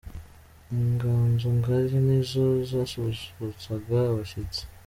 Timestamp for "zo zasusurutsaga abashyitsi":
2.29-4.61